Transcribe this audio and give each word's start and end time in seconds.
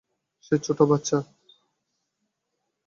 সে 0.43 0.55
ছোট 0.63 0.79
বাচ্চা। 0.81 1.17